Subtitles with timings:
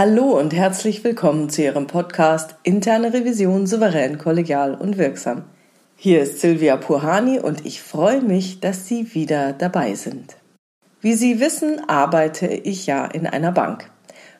[0.00, 5.42] Hallo und herzlich willkommen zu Ihrem Podcast Interne Revision souverän, kollegial und wirksam.
[5.96, 10.36] Hier ist Silvia Puhani und ich freue mich, dass Sie wieder dabei sind.
[11.00, 13.90] Wie Sie wissen, arbeite ich ja in einer Bank.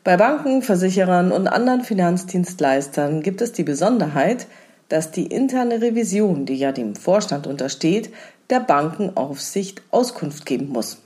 [0.05, 4.47] Bei Banken, Versicherern und anderen Finanzdienstleistern gibt es die Besonderheit,
[4.89, 8.15] dass die interne Revision, die ja dem Vorstand untersteht,
[8.49, 11.03] der Bankenaufsicht Auskunft geben muss.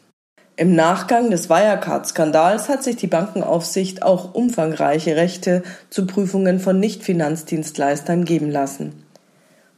[0.56, 8.26] Im Nachgang des Wirecard-Skandals hat sich die Bankenaufsicht auch umfangreiche Rechte zu Prüfungen von Nicht-Finanzdienstleistern
[8.26, 9.02] geben lassen.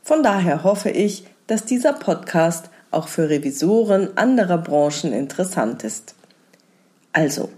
[0.03, 6.17] Von daher hoffe ich, dass dieser Podcast auch für Revisoren anderer Branchen interessant ist.
[7.13, 7.51] Also,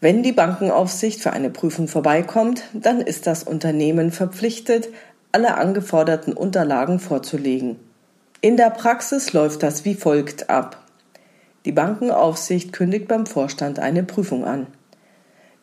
[0.00, 4.88] wenn die Bankenaufsicht für eine Prüfung vorbeikommt, dann ist das Unternehmen verpflichtet,
[5.32, 7.76] alle angeforderten Unterlagen vorzulegen.
[8.40, 10.83] In der Praxis läuft das wie folgt ab.
[11.64, 14.66] Die Bankenaufsicht kündigt beim Vorstand eine Prüfung an.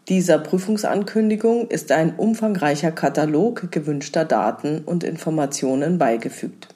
[0.10, 6.70] Dieser Prüfungsankündigung ist ein umfangreicher Katalog gewünschter Daten und Informationen beigefügt.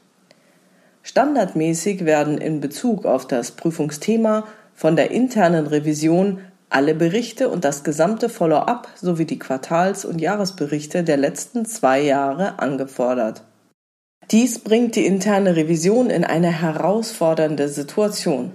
[1.01, 7.83] Standardmäßig werden in Bezug auf das Prüfungsthema von der internen Revision alle Berichte und das
[7.83, 13.43] gesamte Follow-up sowie die Quartals- und Jahresberichte der letzten zwei Jahre angefordert.
[14.31, 18.51] Dies bringt die interne Revision in eine herausfordernde Situation.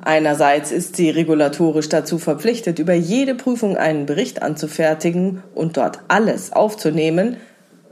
[0.00, 6.52] Einerseits ist sie regulatorisch dazu verpflichtet, über jede Prüfung einen Bericht anzufertigen und dort alles
[6.52, 7.36] aufzunehmen,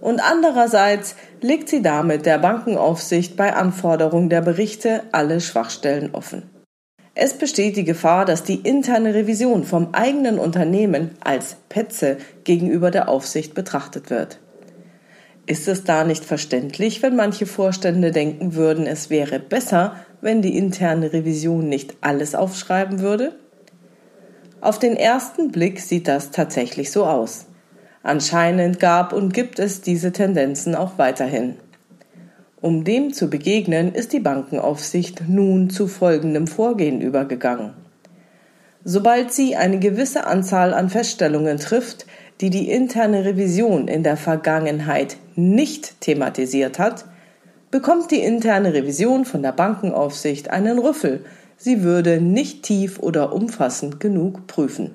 [0.01, 6.51] und andererseits legt sie damit der Bankenaufsicht bei Anforderung der Berichte alle Schwachstellen offen.
[7.15, 13.09] Es besteht die Gefahr, dass die interne Revision vom eigenen Unternehmen als Petze gegenüber der
[13.09, 14.39] Aufsicht betrachtet wird.
[15.47, 20.59] Ist es da nicht verständlich, wenn manche Vorstände denken würden, es wäre besser, wenn die
[20.59, 23.37] interne Revision nicht alles aufschreiben würde?
[24.61, 27.47] Auf den ersten Blick sieht das tatsächlich so aus.
[28.03, 31.55] Anscheinend gab und gibt es diese Tendenzen auch weiterhin.
[32.61, 37.75] Um dem zu begegnen, ist die Bankenaufsicht nun zu folgendem Vorgehen übergegangen.
[38.83, 42.05] Sobald sie eine gewisse Anzahl an Feststellungen trifft,
[42.41, 47.05] die die interne Revision in der Vergangenheit nicht thematisiert hat,
[47.71, 51.25] bekommt die interne Revision von der Bankenaufsicht einen Rüffel,
[51.57, 54.95] sie würde nicht tief oder umfassend genug prüfen.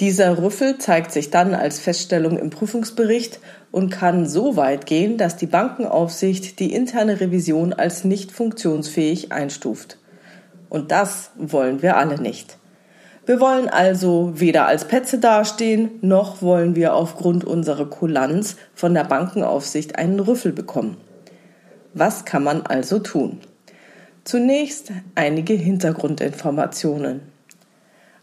[0.00, 3.38] Dieser Rüffel zeigt sich dann als Feststellung im Prüfungsbericht
[3.70, 9.98] und kann so weit gehen, dass die Bankenaufsicht die interne Revision als nicht funktionsfähig einstuft.
[10.70, 12.56] Und das wollen wir alle nicht.
[13.26, 19.04] Wir wollen also weder als Petze dastehen, noch wollen wir aufgrund unserer Kulanz von der
[19.04, 20.96] Bankenaufsicht einen Rüffel bekommen.
[21.94, 23.40] Was kann man also tun?
[24.24, 27.20] Zunächst einige Hintergrundinformationen.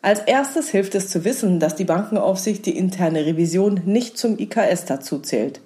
[0.02, 4.86] Als erstes hilft es zu wissen, dass die Bankenaufsicht die interne Revision nicht zum IKS
[4.86, 5.60] dazu zählt.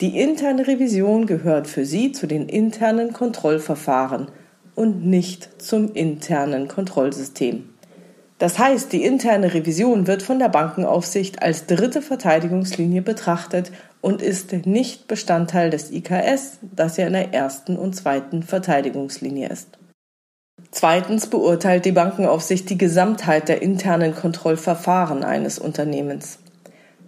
[0.00, 4.28] Die interne Revision gehört für sie zu den internen Kontrollverfahren
[4.76, 7.68] und nicht zum internen Kontrollsystem.
[8.38, 14.52] Das heißt, die interne Revision wird von der Bankenaufsicht als dritte Verteidigungslinie betrachtet und ist
[14.64, 19.76] nicht Bestandteil des IKS, das ja in der ersten und zweiten Verteidigungslinie ist.
[20.70, 26.38] Zweitens beurteilt die Bankenaufsicht die Gesamtheit der internen Kontrollverfahren eines Unternehmens.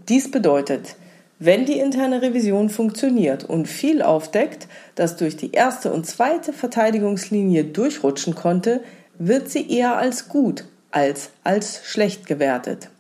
[0.09, 0.97] Dies bedeutet,
[1.39, 4.67] wenn die interne Revision funktioniert und viel aufdeckt,
[4.97, 8.83] das durch die erste und zweite Verteidigungslinie durchrutschen konnte,
[9.19, 12.91] wird sie eher als gut als als schlecht gewertet.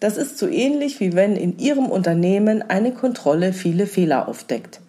[0.00, 4.80] Das ist so ähnlich wie wenn in Ihrem Unternehmen eine Kontrolle viele Fehler aufdeckt.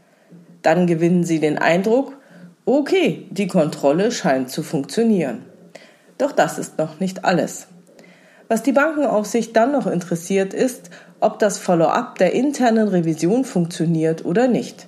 [0.62, 2.18] Dann gewinnen Sie den Eindruck,
[2.66, 5.44] okay, die Kontrolle scheint zu funktionieren.
[6.20, 7.68] Doch das ist noch nicht alles.
[8.48, 10.90] Was die Bankenaufsicht dann noch interessiert ist,
[11.20, 14.88] ob das Follow-up der internen Revision funktioniert oder nicht.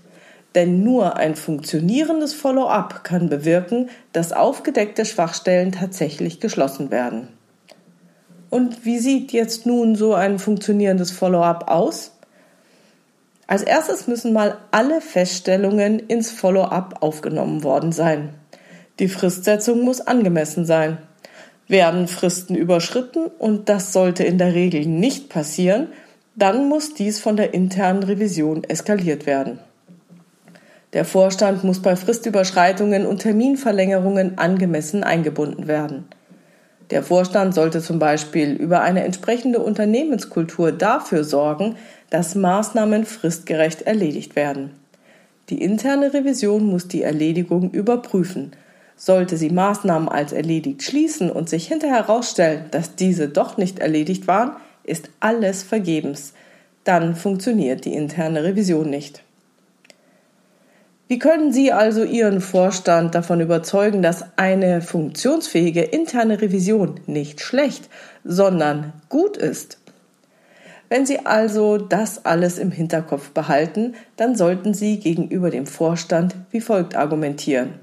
[0.55, 7.29] Denn nur ein funktionierendes Follow-up kann bewirken, dass aufgedeckte Schwachstellen tatsächlich geschlossen werden.
[8.51, 12.11] Und wie sieht jetzt nun so ein funktionierendes Follow-up aus?
[13.47, 18.35] Als erstes müssen mal alle Feststellungen ins Follow-up aufgenommen worden sein.
[18.99, 20.97] Die Fristsetzung muss angemessen sein.
[21.69, 25.87] Werden Fristen überschritten, und das sollte in der Regel nicht passieren,
[26.35, 29.59] dann muss dies von der internen Revision eskaliert werden.
[30.91, 36.09] Der Vorstand muss bei Fristüberschreitungen und Terminverlängerungen angemessen eingebunden werden.
[36.91, 41.77] Der Vorstand sollte zum Beispiel über eine entsprechende Unternehmenskultur dafür sorgen,
[42.09, 44.71] dass Maßnahmen fristgerecht erledigt werden.
[45.49, 48.51] Die interne Revision muss die Erledigung überprüfen.
[48.97, 54.27] Sollte sie Maßnahmen als erledigt schließen und sich hinterher herausstellen, dass diese doch nicht erledigt
[54.27, 54.51] waren,
[54.83, 56.33] ist alles vergebens.
[56.83, 59.23] Dann funktioniert die interne Revision nicht.
[61.11, 67.89] Wie können Sie also Ihren Vorstand davon überzeugen, dass eine funktionsfähige interne Revision nicht schlecht,
[68.23, 69.77] sondern gut ist?
[70.87, 76.61] Wenn Sie also das alles im Hinterkopf behalten, dann sollten Sie gegenüber dem Vorstand wie
[76.61, 77.73] folgt argumentieren.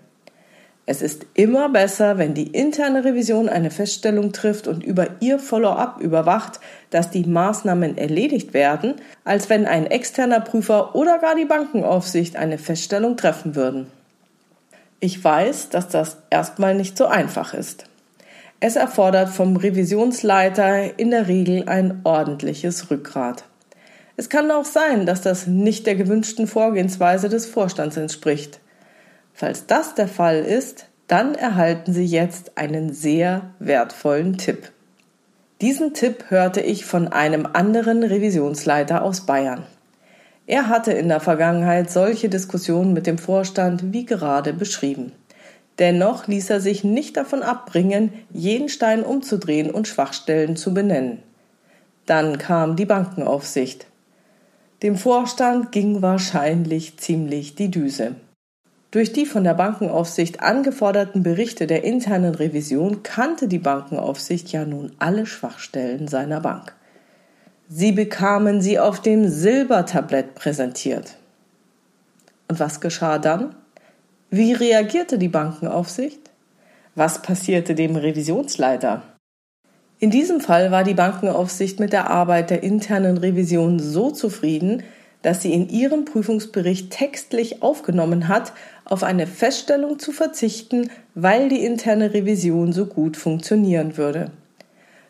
[0.91, 6.01] Es ist immer besser, wenn die interne Revision eine Feststellung trifft und über ihr Follow-up
[6.01, 12.37] überwacht, dass die Maßnahmen erledigt werden, als wenn ein externer Prüfer oder gar die Bankenaufsicht
[12.37, 13.89] eine Feststellung treffen würden.
[14.99, 17.85] Ich weiß, dass das erstmal nicht so einfach ist.
[18.59, 23.45] Es erfordert vom Revisionsleiter in der Regel ein ordentliches Rückgrat.
[24.17, 28.59] Es kann auch sein, dass das nicht der gewünschten Vorgehensweise des Vorstands entspricht.
[29.41, 34.73] Falls das der Fall ist, dann erhalten Sie jetzt einen sehr wertvollen Tipp.
[35.61, 39.63] Diesen Tipp hörte ich von einem anderen Revisionsleiter aus Bayern.
[40.49, 45.13] Er hatte in der Vergangenheit solche Diskussionen mit dem Vorstand wie gerade beschrieben.
[45.79, 51.23] Dennoch ließ er sich nicht davon abbringen, jeden Stein umzudrehen und Schwachstellen zu benennen.
[52.07, 53.87] Dann kam die Bankenaufsicht.
[54.83, 58.17] Dem Vorstand ging wahrscheinlich ziemlich die Düse.
[58.91, 64.93] Durch die von der Bankenaufsicht angeforderten Berichte der internen Revision kannte die Bankenaufsicht ja nun
[64.99, 66.75] alle Schwachstellen seiner Bank.
[67.69, 71.17] Sie bekamen sie auf dem Silbertablett präsentiert.
[72.49, 73.55] Und was geschah dann?
[74.31, 76.31] Wie reagierte die Bankenaufsicht?
[76.95, 79.03] Was passierte dem Revisionsleiter?
[79.99, 84.83] In diesem Fall war die Bankenaufsicht mit der Arbeit der internen Revision so zufrieden,
[85.23, 88.53] dass sie in ihren Prüfungsbericht textlich aufgenommen hat,
[88.89, 94.31] auf eine Feststellung zu verzichten, weil die interne Revision so gut funktionieren würde.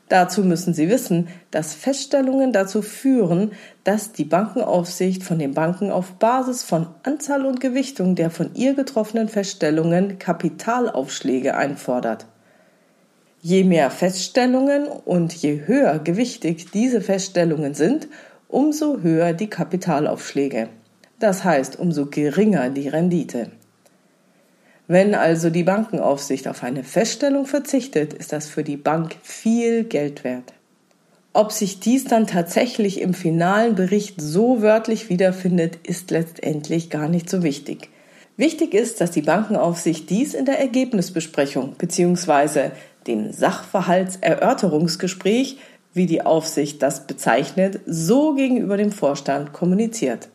[0.08, 3.52] Dazu müssen Sie wissen, dass Feststellungen dazu führen,
[3.84, 8.74] dass die Bankenaufsicht von den Banken auf Basis von Anzahl und Gewichtung der von ihr
[8.74, 12.26] getroffenen Feststellungen Kapitalaufschläge einfordert.
[13.40, 18.08] Je mehr Feststellungen und je höher gewichtig diese Feststellungen sind,
[18.48, 20.70] umso höher die Kapitalaufschläge.
[21.20, 23.50] Das heißt, umso geringer die Rendite.
[24.90, 30.24] Wenn also die Bankenaufsicht auf eine Feststellung verzichtet, ist das für die Bank viel Geld
[30.24, 30.54] wert.
[31.34, 37.28] Ob sich dies dann tatsächlich im finalen Bericht so wörtlich wiederfindet, ist letztendlich gar nicht
[37.28, 37.90] so wichtig.
[38.38, 42.70] Wichtig ist, dass die Bankenaufsicht dies in der Ergebnisbesprechung bzw.
[43.06, 45.58] dem Sachverhaltserörterungsgespräch
[45.92, 50.30] wie die Aufsicht das bezeichnet, so gegenüber dem Vorstand kommuniziert.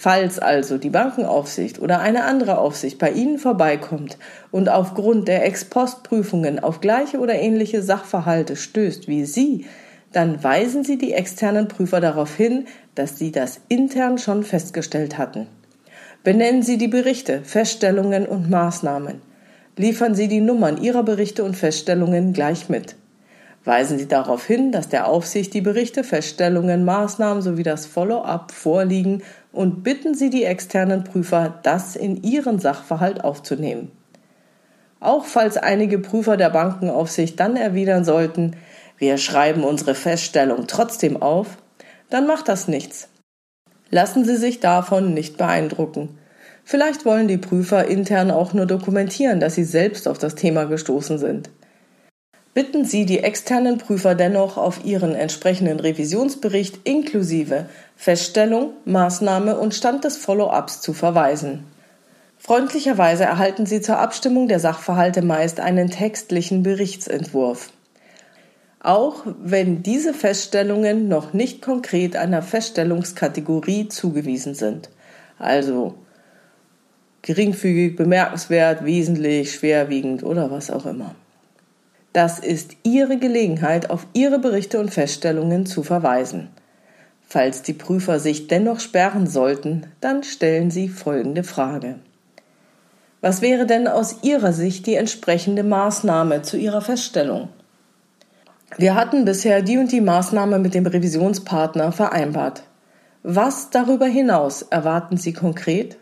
[0.00, 4.16] Falls also die Bankenaufsicht oder eine andere Aufsicht bei Ihnen vorbeikommt
[4.52, 9.66] und aufgrund der Ex-Post-Prüfungen auf gleiche oder ähnliche Sachverhalte stößt wie Sie,
[10.12, 15.48] dann weisen Sie die externen Prüfer darauf hin, dass Sie das intern schon festgestellt hatten.
[16.22, 19.20] Benennen Sie die Berichte, Feststellungen und Maßnahmen.
[19.76, 22.94] Liefern Sie die Nummern Ihrer Berichte und Feststellungen gleich mit.
[23.64, 29.22] Weisen Sie darauf hin, dass der Aufsicht die Berichte, Feststellungen, Maßnahmen sowie das Follow-up vorliegen
[29.52, 33.90] und bitten Sie die externen Prüfer, das in ihren Sachverhalt aufzunehmen.
[35.00, 38.56] Auch falls einige Prüfer der Bankenaufsicht dann erwidern sollten,
[38.98, 41.58] wir schreiben unsere Feststellung trotzdem auf,
[42.10, 43.08] dann macht das nichts.
[43.90, 46.18] Lassen Sie sich davon nicht beeindrucken.
[46.64, 51.18] Vielleicht wollen die Prüfer intern auch nur dokumentieren, dass sie selbst auf das Thema gestoßen
[51.18, 51.48] sind
[52.54, 60.04] bitten Sie die externen Prüfer dennoch auf Ihren entsprechenden Revisionsbericht inklusive Feststellung, Maßnahme und Stand
[60.04, 61.64] des Follow-ups zu verweisen.
[62.38, 67.70] Freundlicherweise erhalten Sie zur Abstimmung der Sachverhalte meist einen textlichen Berichtsentwurf.
[68.80, 74.88] Auch wenn diese Feststellungen noch nicht konkret einer Feststellungskategorie zugewiesen sind.
[75.38, 75.94] Also
[77.22, 81.14] geringfügig, bemerkenswert, wesentlich, schwerwiegend oder was auch immer.
[82.12, 86.48] Das ist Ihre Gelegenheit, auf Ihre Berichte und Feststellungen zu verweisen.
[87.20, 91.96] Falls die Prüfer sich dennoch sperren sollten, dann stellen Sie folgende Frage.
[93.20, 97.48] Was wäre denn aus Ihrer Sicht die entsprechende Maßnahme zu Ihrer Feststellung?
[98.76, 102.62] Wir hatten bisher die und die Maßnahme mit dem Revisionspartner vereinbart.
[103.22, 105.98] Was darüber hinaus erwarten Sie konkret?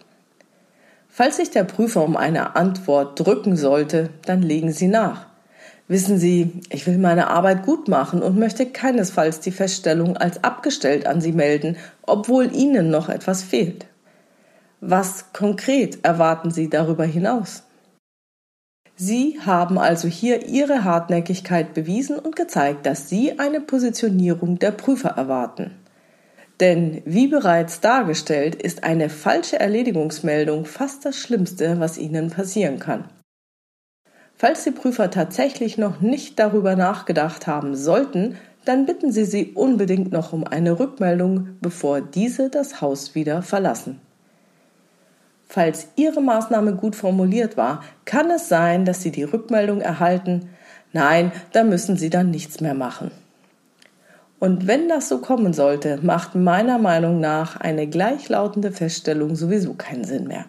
[1.08, 5.26] Falls sich der Prüfer um eine Antwort drücken sollte, dann legen Sie nach.
[5.88, 11.07] Wissen Sie, ich will meine Arbeit gut machen und möchte keinesfalls die Feststellung als abgestellt
[11.07, 13.87] an Sie melden, obwohl Ihnen noch etwas fehlt.
[14.81, 17.62] Was konkret erwarten Sie darüber hinaus?
[18.97, 25.11] Sie haben also hier Ihre Hartnäckigkeit bewiesen und gezeigt, dass Sie eine Positionierung der Prüfer
[25.11, 25.73] erwarten.
[26.61, 33.05] Denn wie bereits dargestellt, ist eine falsche Erledigungsmeldung fast das Schlimmste, was Ihnen passieren kann.
[34.38, 40.12] Falls die Prüfer tatsächlich noch nicht darüber nachgedacht haben sollten, dann bitten Sie sie unbedingt
[40.12, 44.00] noch um eine Rückmeldung, bevor diese das Haus wieder verlassen.
[45.49, 50.50] Falls Ihre Maßnahme gut formuliert war, kann es sein, dass Sie die Rückmeldung erhalten,
[50.93, 53.12] nein, da müssen Sie dann nichts mehr machen.
[54.38, 60.05] Und wenn das so kommen sollte, macht meiner Meinung nach eine gleichlautende Feststellung sowieso keinen
[60.05, 60.45] Sinn mehr.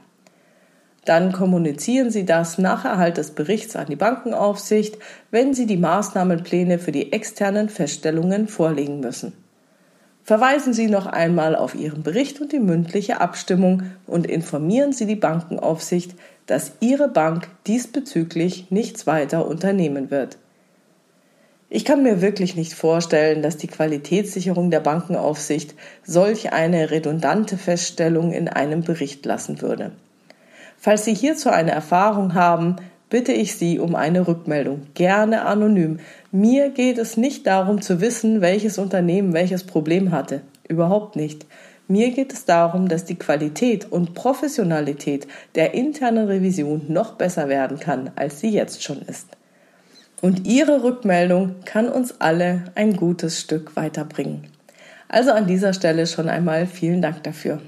[1.07, 4.97] Dann kommunizieren Sie das nach Erhalt des Berichts an die Bankenaufsicht,
[5.31, 9.31] wenn Sie die Maßnahmenpläne für die externen Feststellungen vorlegen müssen.
[10.23, 15.15] Verweisen Sie noch einmal auf Ihren Bericht und die mündliche Abstimmung und informieren Sie die
[15.15, 16.13] Bankenaufsicht,
[16.45, 20.37] dass Ihre Bank diesbezüglich nichts weiter unternehmen wird.
[21.69, 25.73] Ich kann mir wirklich nicht vorstellen, dass die Qualitätssicherung der Bankenaufsicht
[26.03, 29.93] solch eine redundante Feststellung in einem Bericht lassen würde.
[30.77, 32.77] Falls Sie hierzu eine Erfahrung haben,
[33.09, 35.99] bitte ich Sie um eine Rückmeldung, gerne anonym.
[36.31, 40.41] Mir geht es nicht darum zu wissen, welches Unternehmen welches Problem hatte.
[40.67, 41.45] Überhaupt nicht.
[41.87, 47.79] Mir geht es darum, dass die Qualität und Professionalität der internen Revision noch besser werden
[47.79, 49.27] kann, als sie jetzt schon ist.
[50.21, 54.47] Und Ihre Rückmeldung kann uns alle ein gutes Stück weiterbringen.
[55.07, 57.61] Also an dieser Stelle schon einmal vielen Dank dafür.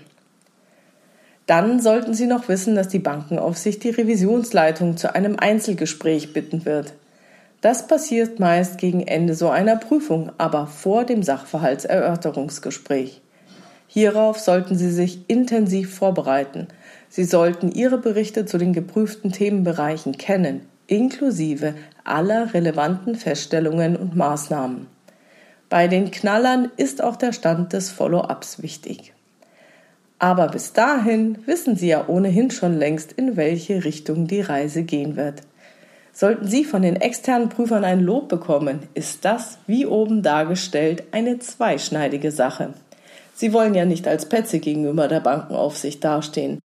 [1.50, 6.94] Dann sollten Sie noch wissen, dass die Bankenaufsicht die Revisionsleitung zu einem Einzelgespräch bitten wird.
[7.62, 13.22] Das passiert meist gegen Ende so einer Prüfung, aber vor dem Sachverhaltserörterungsgespräch.
[13.88, 16.68] Hierauf sollten Sie sich intensiv vorbereiten.
[17.10, 24.86] Sie sollten Ihre Berichte zu den geprüften Themenbereichen kennen, inklusive aller relevanten Feststellungen und Maßnahmen.
[25.68, 29.14] Bei den Knallern ist auch der Stand des Follow-ups wichtig.
[30.20, 35.16] Aber bis dahin wissen Sie ja ohnehin schon längst, in welche Richtung die Reise gehen
[35.16, 35.42] wird.
[36.12, 41.40] Sollten Sie von den externen Prüfern ein Lob bekommen, ist das, wie oben dargestellt, eine
[41.40, 42.74] zweischneidige Sache.
[43.34, 46.60] Sie wollen ja nicht als Petze gegenüber der Bankenaufsicht dastehen.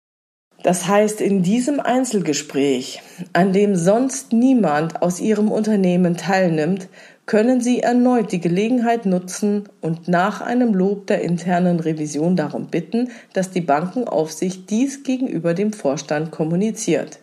[0.62, 6.88] Das heißt, in diesem Einzelgespräch, an dem sonst niemand aus Ihrem Unternehmen teilnimmt,
[7.26, 13.10] können Sie erneut die Gelegenheit nutzen und nach einem Lob der internen Revision darum bitten,
[13.32, 17.20] dass die Bankenaufsicht dies gegenüber dem Vorstand kommuniziert.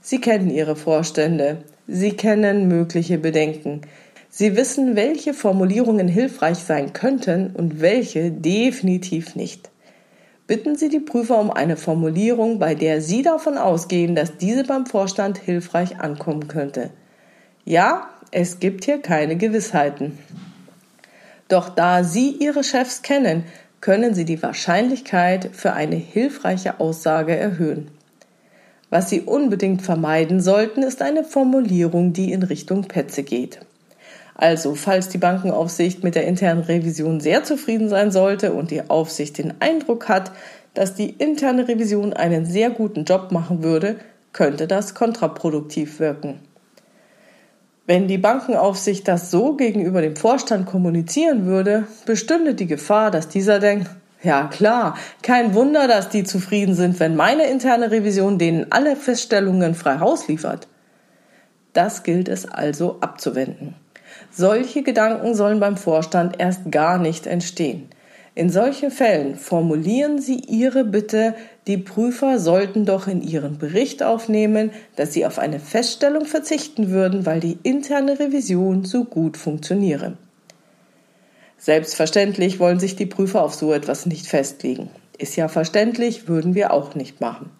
[0.00, 3.82] Sie kennen Ihre Vorstände, Sie kennen mögliche Bedenken,
[4.36, 9.70] Sie wissen, welche Formulierungen hilfreich sein könnten und welche definitiv nicht.
[10.48, 14.86] Bitten Sie die Prüfer um eine Formulierung, bei der Sie davon ausgehen, dass diese beim
[14.86, 16.90] Vorstand hilfreich ankommen könnte.
[17.64, 20.18] Ja, es gibt hier keine Gewissheiten.
[21.48, 23.44] Doch da Sie Ihre Chefs kennen,
[23.80, 27.88] können Sie die Wahrscheinlichkeit für eine hilfreiche Aussage erhöhen.
[28.90, 33.60] Was Sie unbedingt vermeiden sollten, ist eine Formulierung, die in Richtung Petze geht.
[34.34, 39.38] Also, falls die Bankenaufsicht mit der internen Revision sehr zufrieden sein sollte und die Aufsicht
[39.38, 40.32] den Eindruck hat,
[40.74, 43.94] dass die interne Revision einen sehr guten Job machen würde,
[44.32, 46.40] könnte das kontraproduktiv wirken.
[47.86, 53.58] Wenn die Bankenaufsicht das so gegenüber dem Vorstand kommunizieren würde, bestünde die Gefahr, dass dieser
[53.58, 53.90] denkt,
[54.22, 59.74] ja klar, kein Wunder, dass die zufrieden sind, wenn meine interne Revision denen alle Feststellungen
[59.74, 60.66] frei Haus liefert.
[61.74, 63.74] Das gilt es also abzuwenden.
[64.30, 67.90] Solche Gedanken sollen beim Vorstand erst gar nicht entstehen.
[68.36, 71.34] In solchen Fällen formulieren Sie Ihre Bitte,
[71.68, 77.26] die Prüfer sollten doch in ihren Bericht aufnehmen, dass sie auf eine Feststellung verzichten würden,
[77.26, 80.14] weil die interne Revision so gut funktioniere.
[81.58, 84.90] Selbstverständlich wollen sich die Prüfer auf so etwas nicht festlegen.
[85.16, 87.50] Ist ja verständlich, würden wir auch nicht machen.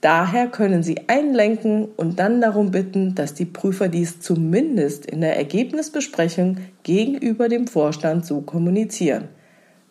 [0.00, 5.36] Daher können Sie einlenken und dann darum bitten, dass die Prüfer dies zumindest in der
[5.36, 9.28] Ergebnisbesprechung gegenüber dem Vorstand so kommunizieren.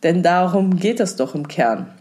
[0.04, 1.94] Denn darum geht es doch im Kern.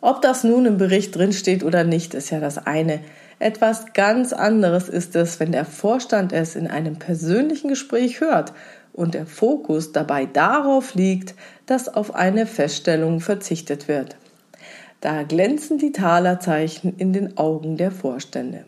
[0.00, 3.00] Ob das nun im Bericht drinsteht oder nicht, ist ja das eine.
[3.38, 8.52] Etwas ganz anderes ist es, wenn der Vorstand es in einem persönlichen Gespräch hört
[8.92, 11.34] und der Fokus dabei darauf liegt,
[11.66, 14.16] dass auf eine Feststellung verzichtet wird.
[15.00, 18.64] Da glänzen die Talerzeichen in den Augen der Vorstände.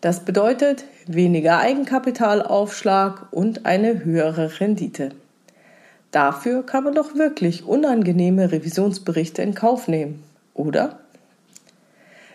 [0.00, 5.10] Das bedeutet weniger Eigenkapitalaufschlag und eine höhere Rendite.
[6.10, 10.22] Dafür kann man doch wirklich unangenehme Revisionsberichte in Kauf nehmen,
[10.54, 11.00] oder?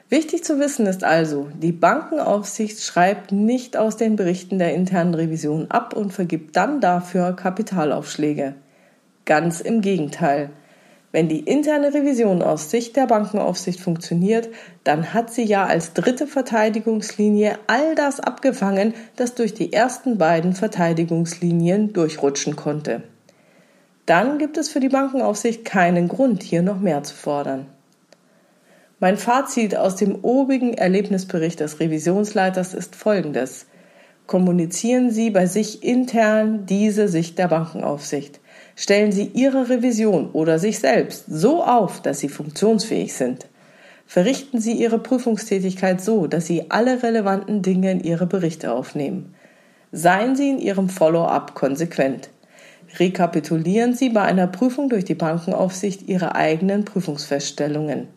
[0.10, 5.72] Wichtig zu wissen ist also, die Bankenaufsicht schreibt nicht aus den Berichten der internen Revision
[5.72, 8.54] ab und vergibt dann dafür Kapitalaufschläge.
[9.26, 10.52] Ganz im Gegenteil.
[11.12, 14.50] Wenn die interne Revision aus Sicht der Bankenaufsicht funktioniert,
[14.84, 20.54] dann hat sie ja als dritte Verteidigungslinie all das abgefangen, das durch die ersten beiden
[20.54, 23.04] Verteidigungslinien durchrutschen konnte.
[24.06, 27.68] Dann gibt es für die Bankenaufsicht keinen Grund, hier noch mehr zu fordern.
[29.00, 33.66] Mein Fazit aus dem obigen Erlebnisbericht des Revisionsleiters ist folgendes.
[34.28, 38.40] Kommunizieren Sie bei sich intern diese Sicht der Bankenaufsicht.
[38.76, 43.48] Stellen Sie Ihre Revision oder sich selbst so auf, dass Sie funktionsfähig sind.
[44.06, 49.34] Verrichten Sie Ihre Prüfungstätigkeit so, dass Sie alle relevanten Dinge in Ihre Berichte aufnehmen.
[49.92, 52.30] Seien Sie in Ihrem Follow-up konsequent.
[53.00, 58.08] Rekapitulieren Sie bei einer Prüfung durch die Bankenaufsicht Ihre eigenen Prüfungsfeststellungen.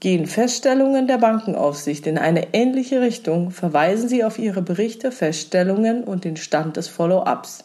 [0.00, 6.24] Gehen Feststellungen der Bankenaufsicht in eine ähnliche Richtung, verweisen Sie auf Ihre Berichte, Feststellungen und
[6.24, 7.64] den Stand des Follow-ups.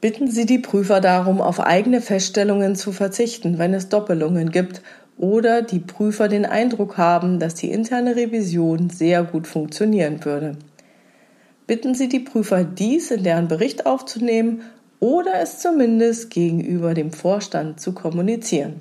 [0.00, 4.82] Bitten Sie die Prüfer darum, auf eigene Feststellungen zu verzichten, wenn es Doppelungen gibt
[5.16, 10.56] oder die Prüfer den Eindruck haben, dass die interne Revision sehr gut funktionieren würde.
[11.66, 14.62] Bitten Sie die Prüfer, dies in deren Bericht aufzunehmen
[15.00, 18.80] oder es zumindest gegenüber dem Vorstand zu kommunizieren.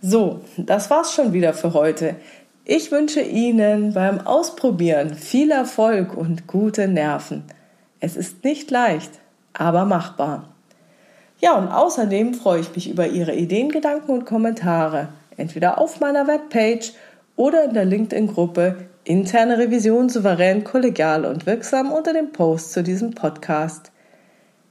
[0.00, 2.16] So, das war's schon wieder für heute.
[2.64, 7.44] Ich wünsche Ihnen beim Ausprobieren viel Erfolg und gute Nerven.
[8.00, 9.10] Es ist nicht leicht,
[9.52, 10.48] aber machbar.
[11.40, 16.26] Ja, und außerdem freue ich mich über Ihre Ideen, Gedanken und Kommentare, entweder auf meiner
[16.26, 16.92] Webpage
[17.36, 23.12] oder in der LinkedIn-Gruppe Interne Revision souverän, kollegial und wirksam unter dem Post zu diesem
[23.12, 23.90] Podcast.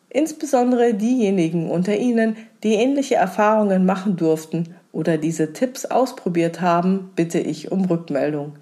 [0.10, 7.40] Insbesondere diejenigen unter Ihnen, die ähnliche Erfahrungen machen durften oder diese Tipps ausprobiert haben, bitte
[7.40, 8.54] ich um Rückmeldung.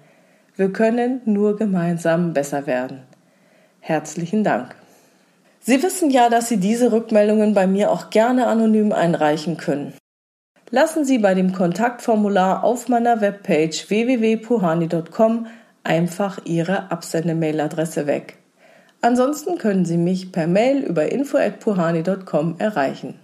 [0.56, 3.00] Wir können nur gemeinsam besser werden.
[3.80, 4.74] Herzlichen Dank.
[5.60, 9.94] Sie wissen ja, dass Sie diese Rückmeldungen bei mir auch gerne anonym einreichen können.
[10.70, 15.46] Lassen Sie bei dem Kontaktformular auf meiner Webpage www.puhani.com
[15.82, 18.36] einfach Ihre Absendemailadresse weg.
[19.00, 23.14] Ansonsten können Sie mich per Mail über info@puhani.com erreichen.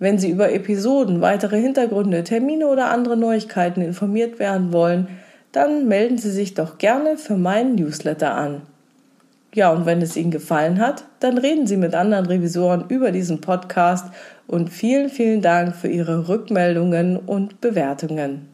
[0.00, 5.08] Wenn Sie über Episoden, weitere Hintergründe, Termine oder andere Neuigkeiten informiert werden wollen,
[5.52, 8.62] dann melden Sie sich doch gerne für meinen Newsletter an.
[9.54, 13.40] Ja, und wenn es Ihnen gefallen hat, dann reden Sie mit anderen Revisoren über diesen
[13.40, 14.06] Podcast
[14.48, 18.53] und vielen, vielen Dank für Ihre Rückmeldungen und Bewertungen.